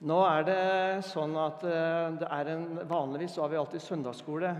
[0.00, 0.60] Nå er det
[1.04, 4.54] sånn at eh, det er en, Vanligvis så har vi alltid søndagsskole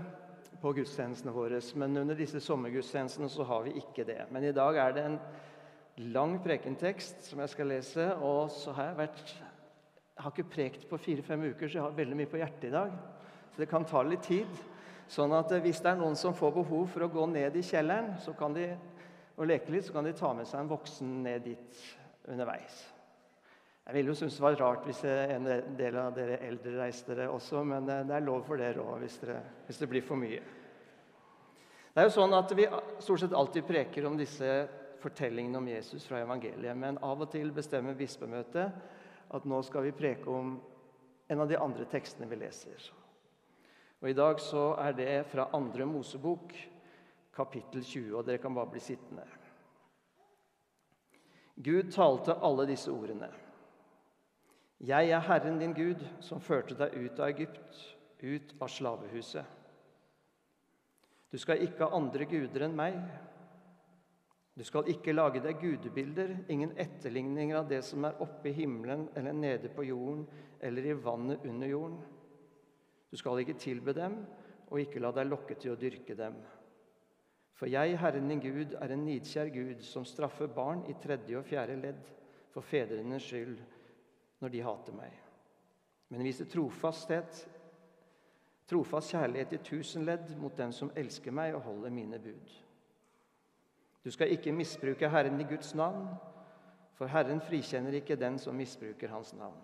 [0.60, 1.62] på gudstjenestene våre.
[1.80, 4.18] Men under disse sommergudstjenestene så har vi ikke det.
[4.34, 5.16] Men i dag er det en
[6.12, 8.10] lang prekentekst som jeg skal lese.
[8.20, 11.96] Og så har jeg vært Jeg har ikke prekt på fire-fem uker, så jeg har
[11.96, 12.92] veldig mye på hjertet i dag.
[13.54, 14.62] Så det kan ta litt tid.
[15.08, 17.64] Sånn at eh, hvis det er noen som får behov for å gå ned i
[17.64, 18.74] kjelleren så kan de,
[19.40, 21.84] og leke litt, så kan de ta med seg en voksen ned dit
[22.28, 22.90] underveis.
[23.90, 27.32] Jeg ville jo synes det var rart hvis en del av dere eldre reiste dere
[27.34, 29.16] også, men det er lov for dere òg hvis,
[29.66, 30.38] hvis, det blir for mye.
[31.90, 32.68] Det er jo sånn at Vi
[33.02, 34.46] stort sett alltid preker om disse
[35.02, 38.78] fortellingene om Jesus fra evangeliet, men av og til bestemmer bispemøtet
[39.34, 40.54] at nå skal vi preke om
[41.26, 42.86] en av de andre tekstene vi leser.
[43.98, 46.54] Og I dag så er det fra andre Mosebok,
[47.34, 49.26] kapittel 20, og dere kan bare bli sittende.
[51.58, 53.34] Gud talte alle disse ordene.
[54.80, 57.80] Jeg er Herren din Gud, som førte deg ut av Egypt,
[58.24, 59.56] ut av slavehuset.
[61.30, 62.94] Du skal ikke ha andre guder enn meg.
[64.56, 69.04] Du skal ikke lage deg gudebilder, ingen etterligninger av det som er oppe i himmelen
[69.16, 70.24] eller nede på jorden
[70.64, 71.98] eller i vannet under jorden.
[73.12, 74.16] Du skal ikke tilbe dem
[74.70, 76.38] og ikke la deg lokke til å dyrke dem.
[77.60, 81.44] For jeg, Herren din Gud, er en nidkjær Gud som straffer barn i tredje og
[81.44, 82.08] fjerde ledd
[82.54, 83.60] for fedrenes skyld
[84.40, 85.14] når de hater meg.
[86.10, 87.44] Men viser trofasthet,
[88.70, 92.56] trofast kjærlighet i tusen ledd mot den som elsker meg og holder mine bud.
[94.04, 96.06] Du skal ikke misbruke Herren i Guds navn,
[96.96, 99.58] for Herren frikjenner ikke den som misbruker Hans navn.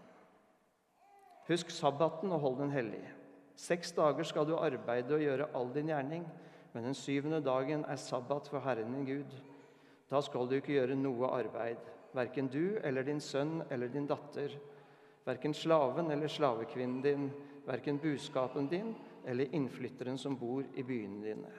[1.48, 3.04] Husk sabbaten og hold den hellig.
[3.56, 6.26] Seks dager skal du arbeide og gjøre all din gjerning,
[6.74, 9.36] men den syvende dagen er sabbat for Herren din Gud.
[10.10, 14.56] Da skal du ikke gjøre noe arbeid verken du eller din sønn eller din datter,
[15.26, 17.30] verken slaven eller slavekvinnen din,
[17.66, 18.94] verken buskapen din
[19.26, 21.54] eller innflytteren som bor i byene dine.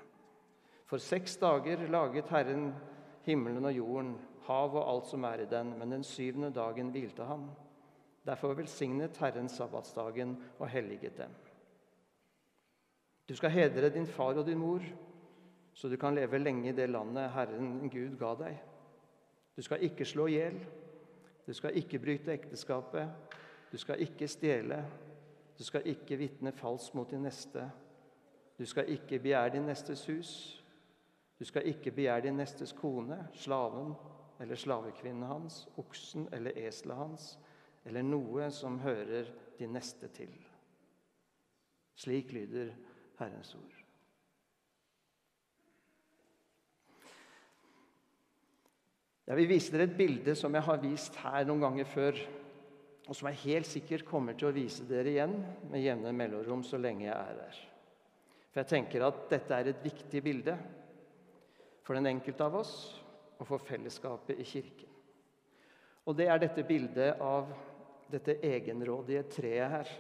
[0.88, 2.72] For seks dager laget Herren
[3.28, 4.14] himmelen og jorden,
[4.48, 7.50] hav og alt som er i den, men den syvende dagen hvilte han.
[8.28, 11.36] Derfor velsignet Herren sabbatsdagen og helliget dem.
[13.28, 14.84] Du skal hedre din far og din mor,
[15.74, 18.62] så du kan leve lenge i det landet Herren Gud ga deg.
[19.58, 20.60] Du skal ikke slå i hjel.
[21.48, 23.10] Du skal ikke bryte ekteskapet.
[23.72, 24.84] Du skal ikke stjele.
[25.58, 27.66] Du skal ikke vitne falskt mot din neste.
[28.60, 30.64] Du skal ikke begjære din nestes hus.
[31.40, 33.94] Du skal ikke begjære din nestes kone, slaven
[34.40, 37.40] eller slavekvinnen hans, oksen eller eselet hans,
[37.86, 39.30] eller noe som hører
[39.60, 40.34] din neste til.
[41.98, 42.74] Slik lyder
[43.20, 43.87] Herrens ord.
[49.28, 52.20] Jeg vil vise dere et bilde som jeg har vist her noen ganger før,
[53.08, 55.34] og som jeg helt sikkert kommer til å vise dere igjen
[55.68, 57.58] med jevne mellomrom så lenge jeg er her.
[58.52, 60.56] For jeg tenker at dette er et viktig bilde
[61.84, 62.74] for den enkelte av oss
[63.38, 64.94] og for fellesskapet i Kirken.
[66.08, 67.52] Og det er dette bildet av
[68.08, 69.92] dette egenrådige treet her.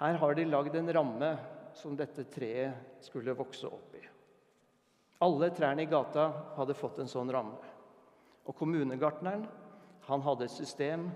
[0.00, 1.32] Her har de lagd en ramme
[1.76, 4.09] som dette treet skulle vokse opp i.
[5.20, 7.58] Alle trærne i gata hadde fått en sånn ramme.
[8.48, 9.44] Og kommunegartneren
[10.06, 11.10] han hadde et system.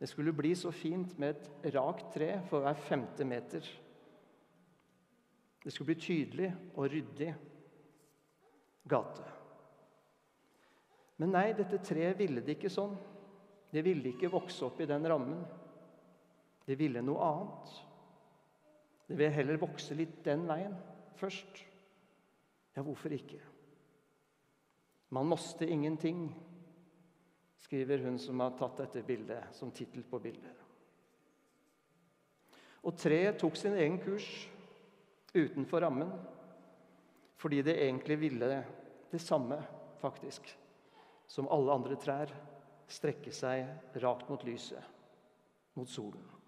[0.00, 3.66] Det skulle bli så fint med et rakt tre for hver femte meter.
[5.62, 7.30] Det skulle bli tydelig og ryddig
[8.90, 9.28] gate.
[11.20, 12.96] Men nei, dette treet ville det ikke sånn.
[13.70, 15.42] Det ville ikke vokse opp i den rammen.
[16.66, 17.74] Det ville noe annet.
[19.06, 20.74] Det ville heller vokse litt den veien
[21.20, 21.69] først.
[22.76, 23.40] Ja, hvorfor ikke?
[25.10, 26.28] Man måste ingenting,
[27.58, 30.54] skriver hun som har tatt dette bildet som tittel på bildet.
[32.86, 34.28] Og treet tok sin egen kurs
[35.34, 36.12] utenfor rammen
[37.40, 38.48] fordi det egentlig ville
[39.10, 39.56] det samme,
[40.00, 40.44] faktisk,
[41.26, 42.32] som alle andre trær
[42.90, 44.82] strekke seg rakt mot lyset,
[45.78, 46.39] mot solen.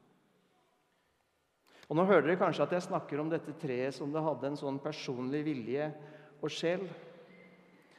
[1.90, 4.58] Og Nå hører dere kanskje at jeg snakker om dette treet som det hadde en
[4.61, 5.88] sånn personlig vilje
[6.40, 6.87] og sjel.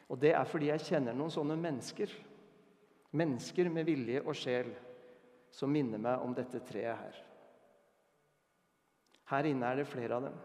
[0.09, 2.13] Og det er fordi jeg kjenner noen sånne mennesker.
[3.13, 4.71] Mennesker med vilje og sjel
[5.53, 7.19] som minner meg om dette treet her.
[9.33, 10.41] Her inne er det flere av dem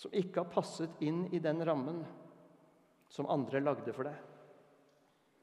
[0.00, 1.98] som ikke har passet inn i den rammen
[3.12, 4.16] som andre lagde for deg.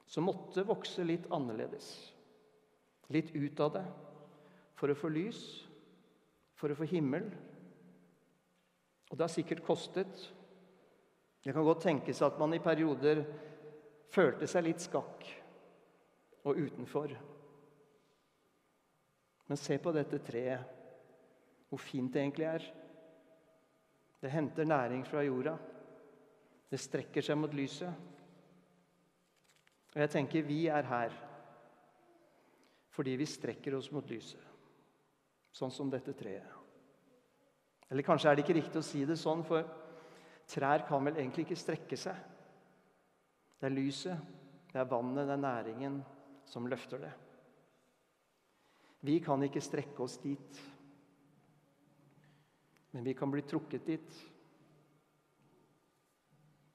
[0.10, 1.86] Som måtte vokse litt annerledes,
[3.14, 3.84] litt ut av det,
[4.80, 5.42] for å få lys,
[6.58, 7.30] for å få himmel.
[9.08, 10.28] Og det har sikkert kostet
[11.48, 13.22] det kan godt tenkes at man i perioder
[14.12, 15.22] følte seg litt skakk
[16.44, 17.14] og utenfor.
[19.48, 20.74] Men se på dette treet,
[21.70, 22.66] hvor fint det egentlig er.
[24.20, 25.56] Det henter næring fra jorda.
[26.68, 27.96] Det strekker seg mot lyset.
[29.96, 31.16] Og jeg tenker vi er her
[32.98, 34.42] fordi vi strekker oss mot lyset,
[35.56, 36.56] sånn som dette treet.
[37.88, 39.64] Eller kanskje er det ikke riktig å si det sånn, for
[40.52, 42.18] trær kan vel egentlig ikke strekke seg.
[43.58, 44.34] Det er lyset,
[44.74, 46.02] det er vannet, det er næringen
[46.48, 47.14] som løfter det.
[49.08, 50.60] Vi kan ikke strekke oss dit,
[52.92, 54.22] men vi kan bli trukket dit.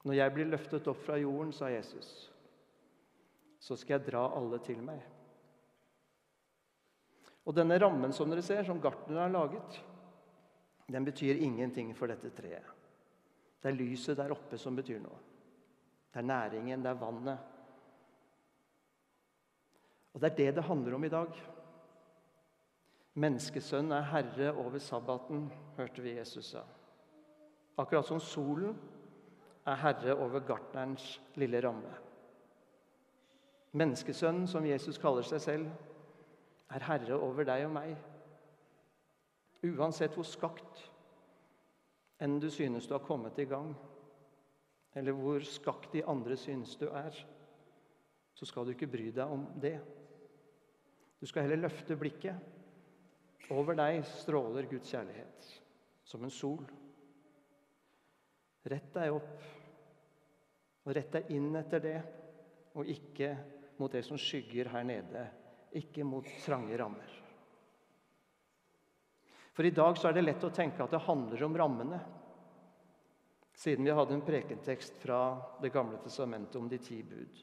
[0.03, 2.09] Når jeg blir løftet opp fra jorden, sa Jesus,
[3.63, 5.03] så skal jeg dra alle til meg.
[7.47, 9.81] Og denne rammen som dere ser, som gartneren har laget,
[10.93, 12.69] den betyr ingenting for dette treet.
[13.63, 15.19] Det er lyset der oppe som betyr noe.
[16.13, 17.51] Det er næringen, det er vannet.
[20.13, 21.43] Og det er det det handler om i dag.
[23.23, 25.47] Menneskesønnen er herre over sabbaten,
[25.77, 26.65] hørte vi Jesus sa.
[27.79, 28.77] Akkurat som solen
[29.69, 31.93] er herre over gartnerens lille ramme.
[33.73, 35.71] Menneskesønnen, som Jesus kaller seg selv,
[36.73, 37.93] er herre over deg og meg.
[39.63, 40.81] Uansett hvor skakt
[42.23, 43.73] enn du synes du har kommet i gang,
[44.95, 47.17] eller hvor skakt de andre synes du er,
[48.35, 49.77] så skal du ikke bry deg om det.
[51.21, 52.51] Du skal heller løfte blikket.
[53.53, 55.49] Over deg stråler Guds kjærlighet
[56.07, 56.63] som en sol.
[58.71, 59.45] Rett deg opp,
[60.87, 61.99] og rett deg inn etter det,
[62.79, 63.35] og ikke
[63.79, 65.27] mot det som skygger her nede
[65.79, 67.19] ikke mot trange rammer.
[69.53, 72.01] For i dag så er det lett å tenke at det handler om rammene.
[73.53, 75.23] Siden vi hadde en prekentekst fra
[75.61, 77.43] Det gamle testamentet om de ti bud.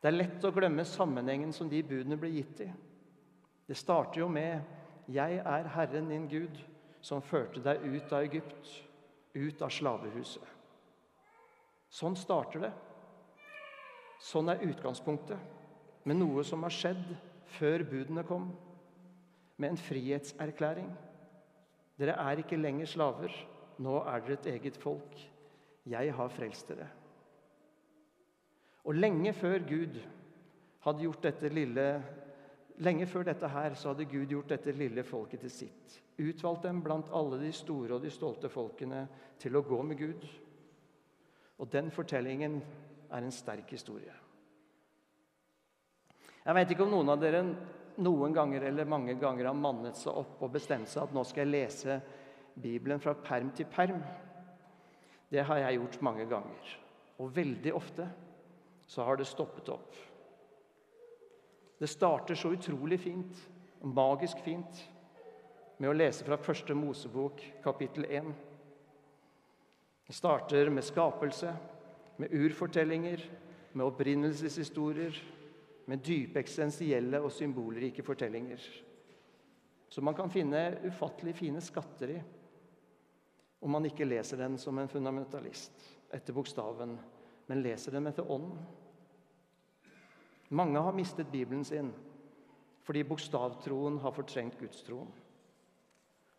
[0.00, 2.70] Det er lett å glemme sammenhengen som de budene ble gitt i.
[3.68, 4.64] Det starter jo med
[5.06, 6.58] 'Jeg er Herren din Gud,
[7.00, 8.82] som førte deg ut av Egypt,
[9.34, 10.48] ut av slavehuset'.
[11.88, 12.72] Sånn starter det.
[14.18, 15.38] Sånn er utgangspunktet
[16.04, 17.04] med noe som har skjedd
[17.58, 18.50] før budene kom,
[19.56, 20.88] med en frihetserklæring.
[22.00, 23.34] Dere er ikke lenger slaver.
[23.82, 25.14] Nå er dere et eget folk.
[25.86, 26.88] Jeg har frelst dere.
[28.84, 30.00] Og lenge før Gud
[30.82, 31.86] hadde gjort dette lille
[32.82, 35.98] Lenge før dette her så hadde Gud gjort dette lille folket til sitt.
[36.18, 39.04] Utvalgt dem blant alle de store og de stolte folkene
[39.38, 40.24] til å gå med Gud.
[41.60, 42.56] Og den fortellingen
[43.12, 44.21] er en sterk historie.
[46.42, 47.44] Jeg vet ikke om noen av dere
[48.02, 51.44] noen ganger eller mange ganger har mannet seg opp og bestemt seg at nå skal
[51.44, 51.98] jeg lese
[52.58, 54.00] Bibelen fra perm til perm.
[55.32, 56.72] Det har jeg gjort mange ganger.
[57.22, 58.08] Og veldig ofte
[58.88, 59.94] så har det stoppet opp.
[61.78, 63.38] Det starter så utrolig fint,
[63.82, 64.82] magisk fint,
[65.78, 68.28] med å lese fra første Mosebok, kapittel 1.
[70.06, 71.54] Det starter med skapelse,
[72.22, 73.24] med urfortellinger,
[73.72, 75.16] med opprinnelseshistorier,
[75.92, 78.62] med dype eksistensielle og symbolrike fortellinger.
[79.92, 82.22] Som man kan finne ufattelig fine skatter i
[83.62, 85.84] om man ikke leser den som en fundamentalist
[86.16, 86.96] etter bokstaven,
[87.46, 88.56] men leser den etter ånden.
[90.56, 91.92] Mange har mistet Bibelen sin
[92.82, 95.12] fordi bokstavtroen har fortrengt gudstroen.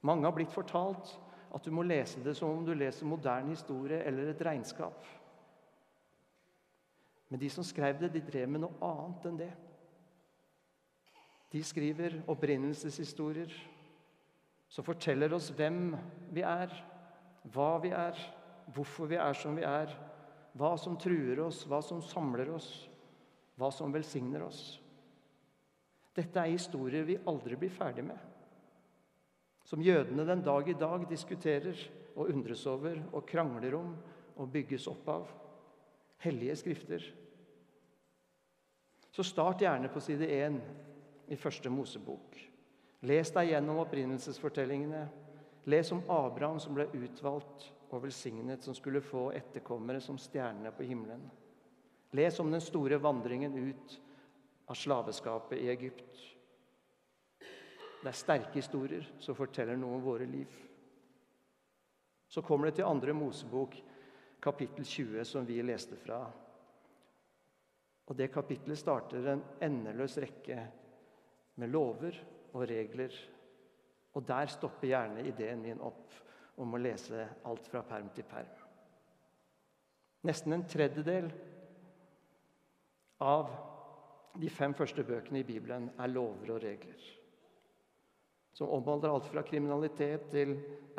[0.03, 1.13] Mange har blitt fortalt
[1.53, 5.05] at du må lese det som om du leser moderne historie eller et regnskap.
[7.33, 9.53] Men de som skrev det, de drev med noe annet enn det.
[11.49, 13.55] De skriver opprinnelseshistorier
[14.69, 15.95] som forteller oss hvem
[16.29, 16.69] vi er,
[17.55, 18.21] hva vi er,
[18.75, 19.89] hvorfor vi er som vi er,
[20.53, 22.69] hva som truer oss, hva som samler oss,
[23.57, 24.61] hva som velsigner oss.
[26.13, 28.21] Dette er historier vi aldri blir ferdig med.
[29.65, 31.81] Som jødene den dag i dag diskuterer
[32.13, 33.97] og undres over og krangler om
[34.37, 35.27] og bygges opp av.
[36.21, 37.09] Hellige skrifter
[39.13, 40.55] så start gjerne på side 1
[41.27, 42.37] i første Mosebok.
[43.05, 45.03] Les deg gjennom opprinnelsesfortellingene.
[45.69, 50.87] Les om Abraham som ble utvalgt og velsignet, som skulle få etterkommere som stjernene på
[50.89, 51.27] himmelen.
[52.17, 53.99] Les om den store vandringen ut
[54.65, 56.19] av slaveskapet i Egypt.
[58.01, 60.49] Det er sterke historier som forteller noe om våre liv.
[62.27, 63.77] Så kommer det til andre Mosebok,
[64.41, 66.25] kapittel 20, som vi leste fra.
[68.07, 70.59] Og det kapitlet starter en endeløs rekke
[71.55, 72.17] med lover
[72.53, 73.15] og regler.
[74.13, 76.13] Og der stopper gjerne ideen min opp
[76.61, 78.51] om å lese alt fra perm til perm.
[80.23, 81.31] Nesten en tredjedel
[83.23, 83.49] av
[84.39, 87.11] de fem første bøkene i Bibelen er lover og regler.
[88.53, 90.51] som omhandler alt fra kriminalitet til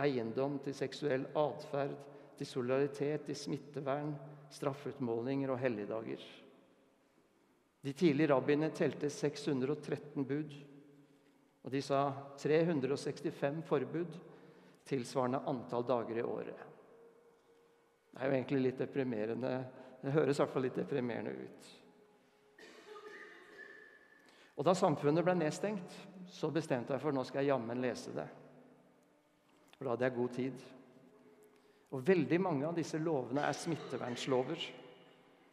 [0.02, 1.92] eiendom, til seksuell atferd,
[2.34, 4.16] til solidaritet, til smittevern,
[4.50, 6.24] straffeutmålinger og helligdager.
[7.84, 10.52] De tidlige rabbiene telte 613 bud,
[11.64, 12.06] og de sa
[12.40, 14.14] 365 forbud,
[14.88, 16.62] tilsvarende antall dager i året.
[18.14, 19.52] Det er jo egentlig litt deprimerende.
[20.00, 21.72] Det høres i hvert fall litt deprimerende ut.
[24.54, 25.96] Og Da samfunnet ble nedstengt,
[26.30, 28.26] så bestemte jeg for nå skal jeg jammen lese det.
[29.74, 30.64] For da hadde jeg god tid.
[31.90, 34.68] Og Veldig mange av disse lovene er smittevernslover.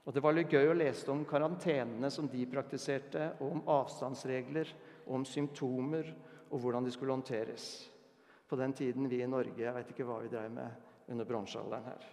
[0.06, 4.72] Og Det var litt gøy å lese om karantenene som de praktiserte, og om avstandsregler,
[5.06, 6.10] og om symptomer,
[6.50, 7.68] og hvordan de skulle håndteres.
[8.48, 11.86] På den tiden vi i Norge Jeg vet ikke hva vi drev med under bronsealderen
[11.88, 12.08] her.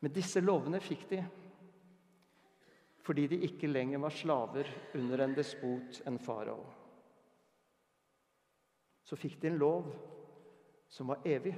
[0.00, 1.20] Men disse lovene fikk de
[3.06, 6.64] fordi de ikke lenger var slaver under en despot, en farao.
[9.06, 9.92] Så fikk de en lov
[10.90, 11.54] som var evig.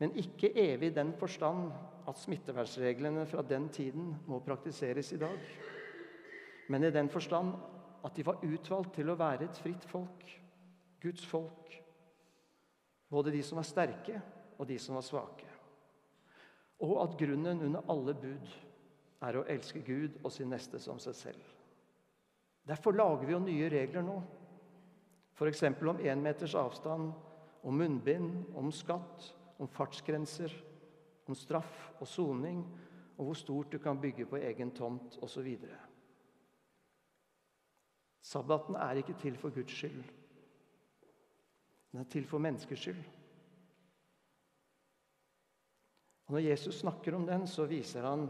[0.00, 1.68] Men ikke evig i den forstand
[2.08, 5.38] at smittevernreglene fra den tiden må praktiseres i dag.
[6.68, 7.52] Men i den forstand
[8.04, 10.24] at de var utvalgt til å være et fritt folk,
[11.02, 11.74] Guds folk.
[13.10, 14.20] Både de som var sterke,
[14.60, 15.48] og de som var svake.
[16.80, 18.52] Og at grunnen under alle bud
[19.20, 21.48] er å elske Gud og sin neste som seg selv.
[22.68, 24.16] Derfor lager vi jo nye regler nå.
[25.36, 25.64] F.eks.
[25.64, 27.12] om én meters avstand,
[27.64, 30.54] om munnbind, om skatt, om fartsgrenser,
[31.28, 32.64] om straff og soning,
[33.18, 35.48] og hvor stort du kan bygge på egen tomt osv.
[38.20, 40.04] Sabbaten er ikke til for Guds skyld.
[41.92, 43.02] Den er til for menneskers skyld.
[46.26, 48.28] Og Når Jesus snakker om den, så viser han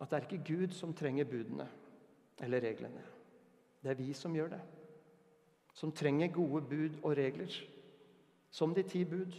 [0.00, 1.68] at det er ikke Gud som trenger budene
[2.38, 3.02] eller reglene.
[3.82, 4.60] Det er vi som gjør det.
[5.74, 7.52] Som trenger gode bud og regler,
[8.50, 9.34] som de ti bud.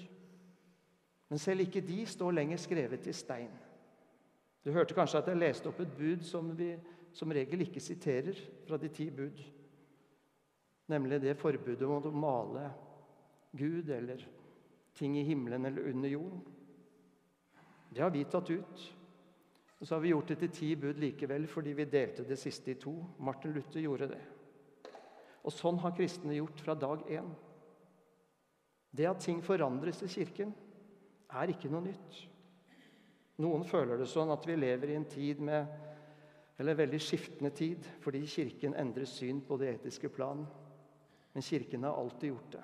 [1.29, 3.51] Men selv ikke de står lenger skrevet i stein.
[4.65, 6.74] Du hørte kanskje at jeg leste opp et bud som vi
[7.17, 9.39] som regel ikke siterer fra de ti bud.
[10.91, 12.67] Nemlig det forbudet mot å male
[13.57, 14.22] Gud eller
[14.98, 16.43] ting i himmelen eller under jorden.
[17.89, 18.86] Det har vi tatt ut.
[19.77, 22.74] Og så har vi gjort det til ti bud likevel fordi vi delte det siste
[22.74, 22.93] i to.
[23.19, 24.22] Martin Luther gjorde det.
[25.46, 27.29] Og sånn har kristne gjort fra dag én.
[28.91, 30.53] Det at ting forandres i Kirken,
[31.38, 32.22] er ikke noe nytt.
[33.44, 35.75] Noen føler det sånn at vi lever i en tid med
[36.58, 40.41] eller veldig skiftende tid fordi Kirken endrer syn på det etiske plan.
[41.34, 42.63] Men Kirken har alltid gjort det.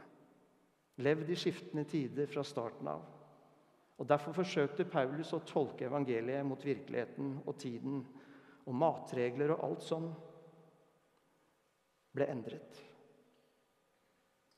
[1.05, 3.03] Levd i skiftende tider fra starten av.
[4.01, 8.01] Og Derfor forsøkte Paulus å tolke evangeliet mot virkeligheten og tiden.
[8.65, 10.09] Og matregler og alt sånn
[12.13, 12.81] ble endret.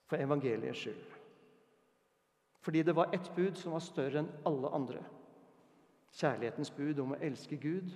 [0.07, 1.14] For evangeliets skyld.
[2.65, 5.03] Fordi det var ett bud som var større enn alle andre.
[6.17, 7.91] Kjærlighetens bud om å elske Gud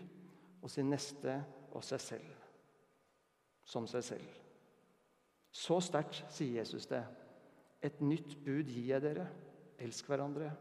[0.62, 1.40] og sin neste
[1.74, 2.46] og seg selv.
[3.66, 4.38] Som seg selv.
[5.50, 7.02] Så sterkt sier Jesus det.
[7.82, 9.26] Et nytt bud gir jeg dere.
[9.82, 10.52] Elsk hverandre.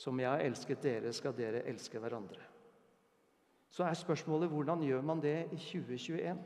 [0.00, 2.40] Som jeg har elsket dere, skal dere elske hverandre.
[3.68, 6.40] Så er spørsmålet hvordan gjør man det i 2021?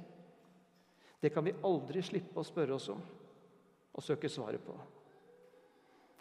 [1.23, 3.03] Det kan vi aldri slippe å spørre oss om
[3.91, 4.75] og søke svaret på.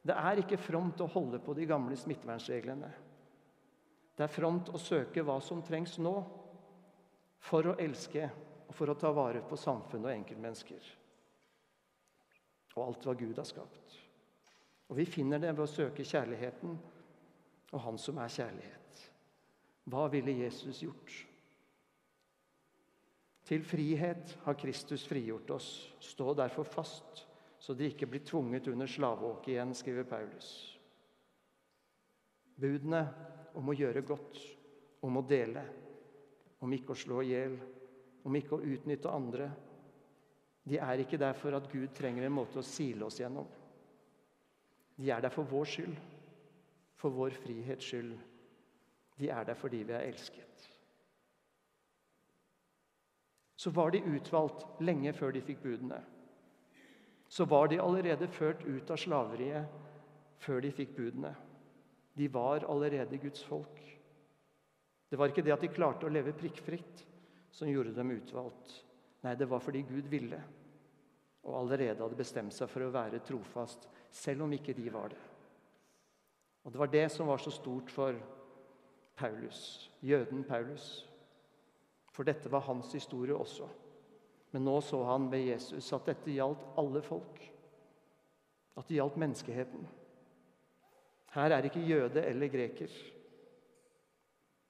[0.03, 2.91] Det er ikke fromt å holde på de gamle smittevernreglene.
[4.15, 6.13] Det er fromt å søke hva som trengs nå
[7.49, 8.29] for å elske
[8.67, 10.95] og for å ta vare på samfunn og enkeltmennesker
[12.79, 13.95] og alt hva Gud har skapt.
[14.89, 16.77] Og Vi finner det ved å søke kjærligheten
[17.69, 19.01] og Han som er kjærlighet.
[19.89, 21.11] Hva ville Jesus gjort?
[23.49, 25.69] Til frihet har Kristus frigjort oss.
[25.99, 27.25] Stå derfor fast,
[27.59, 30.51] så de ikke blir tvunget under slaveåket igjen, skriver Paulus.
[32.59, 33.01] Budene
[33.59, 34.39] om å gjøre godt,
[35.03, 35.63] om å dele,
[36.63, 37.57] om ikke å slå i hjel,
[38.27, 39.49] om ikke å utnytte andre,
[40.69, 43.47] de er ikke der for at Gud trenger en måte å sile oss gjennom.
[44.99, 45.95] De er der for vår skyld,
[46.99, 48.13] for vår frihets skyld.
[49.19, 50.67] De er der fordi vi er elsket.
[53.59, 55.99] Så var de utvalgt lenge før de fikk budene.
[57.29, 59.77] Så var de allerede ført ut av slaveriet
[60.41, 61.33] før de fikk budene.
[62.17, 63.77] De var allerede Guds folk.
[65.09, 67.05] Det var ikke det at de klarte å leve prikkfritt,
[67.51, 68.73] som gjorde dem utvalgt.
[69.25, 70.39] Nei, det var fordi Gud ville,
[71.43, 75.21] og allerede hadde bestemt seg for å være trofast, selv om ikke de var det.
[76.65, 78.17] Og Det var det som var så stort for
[79.17, 81.05] Paulus, jøden Paulus.
[82.11, 83.67] For dette var hans historie også.
[84.51, 87.41] Men nå så han ved Jesus at dette gjaldt alle folk.
[88.77, 89.87] At det gjaldt menneskeheten.
[91.35, 92.93] Her er ikke jøde eller greker.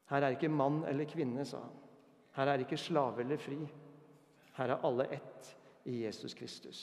[0.09, 1.77] Her er ikke mann eller kvinne, sa han.
[2.35, 3.59] Her er ikke slave eller fri.
[4.57, 5.53] Her er alle ett
[5.87, 6.81] i Jesus Kristus.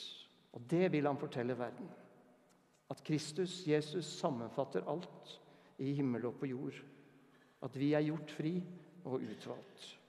[0.53, 1.89] Og det vil han fortelle verden.
[2.89, 5.41] At Kristus, Jesus, sammenfatter alt
[5.77, 6.77] i himmel og på jord.
[7.61, 8.55] At vi er gjort fri
[9.03, 9.99] og utvalgt.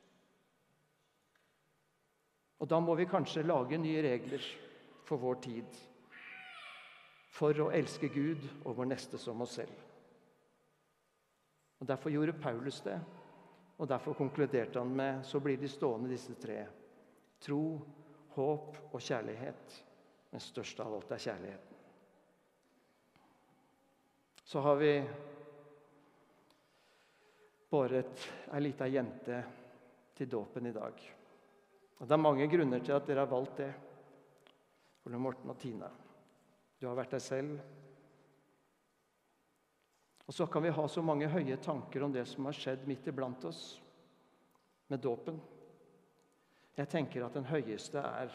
[2.58, 4.44] Og da må vi kanskje lage nye regler
[5.06, 5.78] for vår tid.
[7.38, 9.84] For å elske Gud og vår neste som oss selv.
[11.78, 12.98] Og Derfor gjorde Paulus det,
[13.78, 16.64] og derfor konkluderte han med så blir de stående, disse tre.
[17.38, 17.78] Tro,
[18.34, 19.76] håp og kjærlighet.
[20.32, 21.76] Men størst av alt er kjærligheten.
[24.48, 24.92] Så har vi
[27.70, 29.38] båret ei lita jente
[30.16, 31.17] til dåpen i dag.
[31.98, 33.72] Og Det er mange grunner til at dere har valgt det.
[35.06, 35.88] Ole Morten og Tina.
[36.78, 37.58] Du har vært deg selv.
[40.28, 43.06] Og så kan vi ha så mange høye tanker om det som har skjedd midt
[43.08, 43.62] iblant oss
[44.92, 45.40] med dåpen.
[46.76, 48.34] Jeg tenker at den høyeste er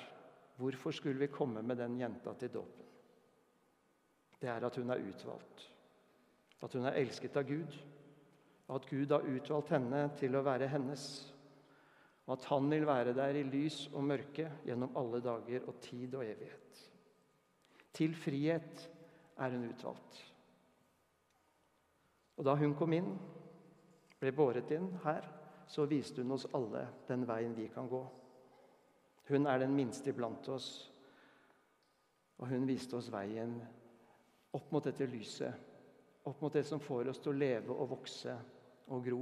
[0.58, 2.90] hvorfor skulle vi komme med den jenta til dåpen?
[4.42, 5.70] Det er at hun er utvalgt.
[6.64, 7.78] At hun er elsket av Gud.
[8.74, 11.06] At Gud har utvalgt henne til å være hennes
[12.26, 16.16] og at han vil være der i lys og mørke gjennom alle dager og tid
[16.16, 16.84] og evighet.
[17.94, 18.90] Til frihet
[19.38, 20.22] er hun utvalgt.
[22.38, 23.12] Og da hun kom inn,
[24.20, 25.28] ble båret inn her,
[25.68, 28.02] så viste hun oss alle den veien vi kan gå.
[29.30, 30.70] Hun er den minste iblant oss,
[32.40, 33.60] og hun viste oss veien
[34.54, 35.54] opp mot dette lyset,
[36.24, 38.36] opp mot det som får oss til å leve og vokse
[38.88, 39.22] og gro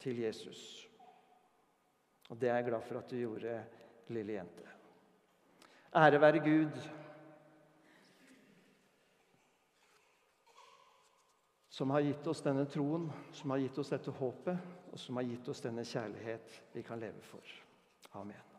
[0.00, 0.93] til Jesus.
[2.30, 3.58] Og det er jeg glad for at du gjorde,
[4.08, 4.68] lille jente.
[5.94, 6.78] Ære være Gud,
[11.74, 15.26] som har gitt oss denne troen, som har gitt oss dette håpet, og som har
[15.26, 17.54] gitt oss denne kjærlighet vi kan leve for.
[18.14, 18.53] Amen.